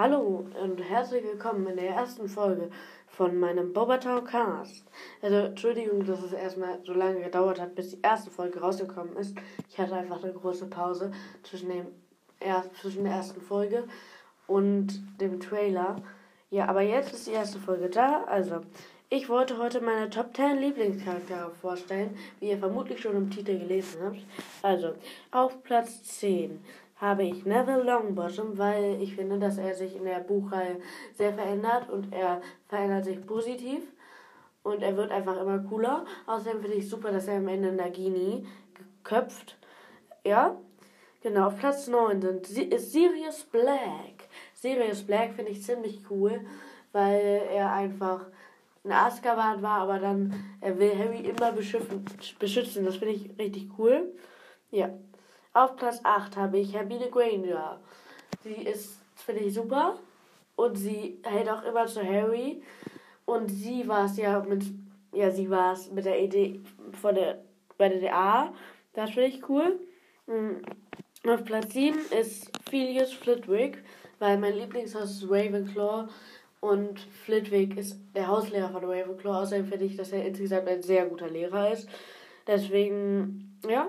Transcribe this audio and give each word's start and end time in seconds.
Hallo 0.00 0.46
und 0.62 0.80
herzlich 0.80 1.24
willkommen 1.24 1.66
in 1.66 1.74
der 1.74 1.88
ersten 1.90 2.28
Folge 2.28 2.70
von 3.08 3.36
meinem 3.36 3.72
Bobatau 3.72 4.20
Cast. 4.20 4.84
Also, 5.22 5.34
Entschuldigung, 5.38 6.06
dass 6.06 6.22
es 6.22 6.32
erstmal 6.32 6.78
so 6.84 6.92
lange 6.92 7.20
gedauert 7.20 7.60
hat, 7.60 7.74
bis 7.74 7.90
die 7.90 8.00
erste 8.00 8.30
Folge 8.30 8.60
rausgekommen 8.60 9.16
ist. 9.16 9.36
Ich 9.68 9.76
hatte 9.76 9.96
einfach 9.96 10.22
eine 10.22 10.32
große 10.32 10.66
Pause 10.66 11.10
zwischen, 11.42 11.70
dem, 11.70 11.86
er, 12.38 12.62
zwischen 12.80 13.02
der 13.02 13.14
ersten 13.14 13.40
Folge 13.40 13.88
und 14.46 15.02
dem 15.20 15.40
Trailer. 15.40 15.96
Ja, 16.50 16.66
aber 16.66 16.82
jetzt 16.82 17.12
ist 17.12 17.26
die 17.26 17.32
erste 17.32 17.58
Folge 17.58 17.90
da. 17.90 18.22
Also, 18.28 18.60
ich 19.10 19.28
wollte 19.28 19.58
heute 19.58 19.80
meine 19.80 20.10
Top 20.10 20.36
10 20.36 20.58
Lieblingscharaktere 20.58 21.50
vorstellen, 21.60 22.16
wie 22.38 22.50
ihr 22.50 22.58
vermutlich 22.58 23.00
schon 23.00 23.16
im 23.16 23.30
Titel 23.30 23.58
gelesen 23.58 24.00
habt. 24.04 24.24
Also, 24.62 24.92
auf 25.32 25.60
Platz 25.64 26.04
10 26.04 26.60
habe 27.00 27.22
ich 27.24 27.44
Neville 27.44 27.84
Longbottom, 27.84 28.58
weil 28.58 29.00
ich 29.00 29.14
finde, 29.14 29.38
dass 29.38 29.58
er 29.58 29.74
sich 29.74 29.96
in 29.96 30.04
der 30.04 30.20
Buchreihe 30.20 30.80
sehr 31.14 31.32
verändert 31.32 31.88
und 31.90 32.12
er 32.12 32.40
verändert 32.66 33.04
sich 33.04 33.24
positiv 33.24 33.82
und 34.64 34.82
er 34.82 34.96
wird 34.96 35.10
einfach 35.12 35.40
immer 35.40 35.60
cooler. 35.60 36.04
Außerdem 36.26 36.60
finde 36.60 36.76
ich 36.76 36.88
super, 36.88 37.12
dass 37.12 37.28
er 37.28 37.36
am 37.36 37.48
Ende 37.48 37.72
Nagini 37.72 38.46
köpft. 39.04 39.56
Ja, 40.24 40.56
genau. 41.22 41.46
Auf 41.46 41.58
Platz 41.58 41.86
9 41.86 42.20
sind, 42.20 42.50
ist 42.50 42.92
Sirius 42.92 43.44
Black. 43.44 44.28
Sirius 44.54 45.04
Black 45.04 45.34
finde 45.34 45.52
ich 45.52 45.62
ziemlich 45.62 46.00
cool, 46.10 46.40
weil 46.92 47.42
er 47.52 47.72
einfach 47.72 48.26
in 48.82 48.90
Azkaban 48.92 49.62
war, 49.62 49.82
aber 49.82 49.98
dann 50.00 50.34
er 50.60 50.78
will 50.78 50.98
Harry 50.98 51.20
immer 51.20 51.52
beschützen. 51.52 52.84
Das 52.84 52.96
finde 52.96 53.14
ich 53.14 53.30
richtig 53.38 53.70
cool. 53.78 54.12
Ja. 54.70 54.90
Auf 55.52 55.76
Platz 55.76 56.00
8 56.04 56.36
habe 56.36 56.58
ich 56.58 56.74
Hermine 56.74 57.10
Granger. 57.10 57.80
Sie 58.42 58.54
ist, 58.54 59.00
finde 59.16 59.42
ich, 59.42 59.54
super. 59.54 59.98
Und 60.56 60.76
sie 60.76 61.18
hält 61.22 61.48
auch 61.48 61.62
immer 61.64 61.86
zu 61.86 62.02
Harry. 62.02 62.62
Und 63.24 63.48
sie 63.48 63.86
war 63.88 64.06
es 64.06 64.16
ja 64.16 64.40
mit, 64.40 64.64
ja, 65.12 65.30
sie 65.30 65.50
war 65.50 65.72
es 65.72 65.90
mit 65.90 66.04
der 66.04 66.20
Idee 66.22 66.60
von 67.00 67.14
der, 67.14 67.42
bei 67.76 67.88
der 67.88 68.00
DA. 68.00 68.52
Das 68.92 69.10
finde 69.10 69.28
ich 69.28 69.48
cool. 69.48 69.78
Mhm. 70.26 70.62
Auf 71.26 71.44
Platz 71.44 71.72
7 71.72 71.98
ist 72.18 72.50
Phileas 72.70 73.12
Flitwick, 73.12 73.82
weil 74.18 74.38
mein 74.38 74.56
Lieblingshaus 74.56 75.10
ist 75.10 75.24
Ravenclaw 75.24 76.08
und 76.60 77.00
Flitwick 77.24 77.76
ist 77.76 77.98
der 78.14 78.28
Hauslehrer 78.28 78.70
von 78.70 78.84
Ravenclaw. 78.84 79.42
Außerdem 79.42 79.66
finde 79.66 79.84
ich, 79.84 79.96
dass 79.96 80.12
er 80.12 80.24
insgesamt 80.24 80.68
ein 80.68 80.82
sehr 80.82 81.06
guter 81.06 81.28
Lehrer 81.28 81.72
ist. 81.72 81.88
Deswegen, 82.46 83.58
ja, 83.68 83.88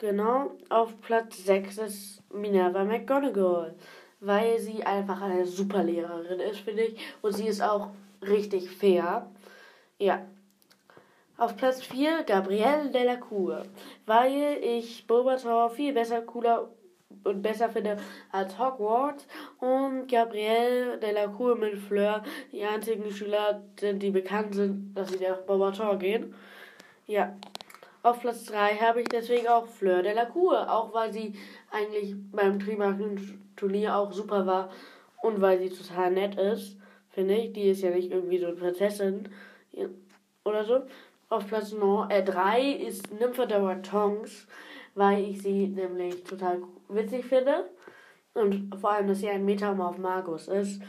Genau, 0.00 0.52
auf 0.68 1.00
Platz 1.00 1.44
6 1.44 1.78
ist 1.78 2.22
Minerva 2.32 2.84
McGonagall, 2.84 3.74
weil 4.20 4.60
sie 4.60 4.84
einfach 4.84 5.20
eine 5.20 5.44
super 5.44 5.82
Lehrerin 5.82 6.38
ist, 6.38 6.60
finde 6.60 6.84
ich. 6.84 7.00
Und 7.20 7.32
sie 7.32 7.48
ist 7.48 7.60
auch 7.60 7.88
richtig 8.22 8.70
fair. 8.70 9.28
Ja. 9.98 10.24
Auf 11.36 11.56
Platz 11.56 11.82
4 11.82 12.22
Gabrielle 12.22 12.90
Delacour, 12.90 13.64
weil 14.06 14.58
ich 14.62 15.04
Bulbasaur 15.08 15.70
viel 15.70 15.92
besser, 15.92 16.22
cooler 16.22 16.68
und 17.24 17.42
besser 17.42 17.68
finde 17.68 17.96
als 18.30 18.56
Hogwarts. 18.56 19.26
Und 19.58 20.06
Gabrielle 20.06 20.98
Delacour 20.98 21.56
mit 21.56 21.76
Fleur 21.76 22.22
die 22.52 22.62
einzigen 22.62 23.10
Schüler 23.10 23.64
sind, 23.80 24.00
die 24.00 24.12
bekannt 24.12 24.54
sind, 24.54 24.94
dass 24.94 25.08
sie 25.08 25.18
nach 25.18 25.38
Bulbasaur 25.38 25.98
gehen. 25.98 26.36
Ja. 27.08 27.34
Auf 28.02 28.20
Platz 28.20 28.44
3 28.44 28.76
habe 28.76 29.00
ich 29.02 29.08
deswegen 29.08 29.48
auch 29.48 29.66
Fleur 29.66 30.02
de 30.02 30.14
la 30.14 30.24
Cour, 30.24 30.72
auch 30.72 30.94
weil 30.94 31.12
sie 31.12 31.34
eigentlich 31.70 32.14
beim 32.30 32.60
Trimarken-Turnier 32.60 33.96
auch 33.96 34.12
super 34.12 34.46
war 34.46 34.70
und 35.22 35.40
weil 35.40 35.58
sie 35.58 35.70
total 35.70 36.12
nett 36.12 36.36
ist, 36.36 36.76
finde 37.10 37.34
ich. 37.34 37.52
Die 37.52 37.70
ist 37.70 37.82
ja 37.82 37.90
nicht 37.90 38.12
irgendwie 38.12 38.38
so 38.38 38.46
eine 38.46 38.56
Prinzessin 38.56 39.28
oder 40.44 40.64
so. 40.64 40.82
Auf 41.28 41.46
Platz 41.48 41.70
3 41.70 42.60
äh, 42.60 42.72
ist 42.86 43.12
Nymphadora 43.12 43.74
Tongs, 43.76 44.46
weil 44.94 45.24
ich 45.24 45.42
sie 45.42 45.66
nämlich 45.66 46.22
total 46.24 46.62
witzig 46.88 47.24
finde. 47.26 47.68
Und 48.32 48.76
vor 48.80 48.92
allem, 48.92 49.08
dass 49.08 49.18
sie 49.18 49.28
ein 49.28 49.44
Metamorph 49.44 49.98
Magus 49.98 50.46
ist. 50.46 50.80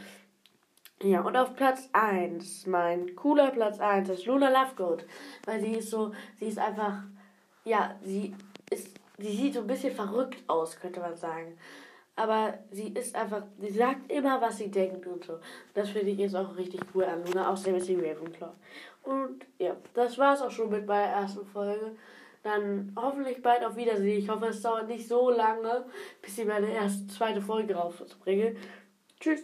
Ja, 1.02 1.22
und 1.22 1.34
auf 1.34 1.56
Platz 1.56 1.88
1, 1.92 2.66
mein 2.66 3.16
cooler 3.16 3.50
Platz 3.52 3.80
1 3.80 4.10
ist 4.10 4.26
Luna 4.26 4.50
Lovegood. 4.50 5.06
Weil 5.46 5.60
sie 5.60 5.72
ist 5.72 5.90
so, 5.90 6.12
sie 6.38 6.48
ist 6.48 6.58
einfach, 6.58 7.04
ja, 7.64 7.96
sie 8.02 8.34
ist, 8.70 8.88
sie 9.16 9.34
sieht 9.34 9.54
so 9.54 9.60
ein 9.60 9.66
bisschen 9.66 9.94
verrückt 9.94 10.42
aus, 10.46 10.78
könnte 10.78 11.00
man 11.00 11.16
sagen. 11.16 11.56
Aber 12.16 12.52
sie 12.70 12.88
ist 12.88 13.16
einfach, 13.16 13.44
sie 13.58 13.70
sagt 13.70 14.12
immer, 14.12 14.42
was 14.42 14.58
sie 14.58 14.70
denkt 14.70 15.06
und 15.06 15.24
so. 15.24 15.38
Das 15.72 15.88
finde 15.88 16.10
ich 16.10 16.18
jetzt 16.18 16.36
auch 16.36 16.54
richtig 16.58 16.82
cool 16.94 17.04
an 17.04 17.24
Luna, 17.24 17.50
außerdem 17.50 17.76
ist 17.76 17.86
sie 17.86 17.94
Ravenclaw. 17.96 18.52
Und 19.04 19.46
ja, 19.58 19.74
das 19.94 20.18
war 20.18 20.34
es 20.34 20.42
auch 20.42 20.50
schon 20.50 20.68
mit 20.68 20.86
meiner 20.86 21.12
ersten 21.12 21.46
Folge. 21.46 21.96
Dann 22.42 22.92
hoffentlich 22.94 23.40
bald 23.40 23.64
auf 23.64 23.74
Wiedersehen. 23.76 24.18
Ich 24.18 24.28
hoffe, 24.28 24.48
es 24.48 24.60
dauert 24.60 24.88
nicht 24.88 25.08
so 25.08 25.30
lange, 25.30 25.86
bis 26.20 26.36
ich 26.36 26.46
meine 26.46 26.70
erste, 26.70 27.06
zweite 27.06 27.40
Folge 27.40 27.74
rausbringe. 27.74 28.54
Tschüss. 29.18 29.42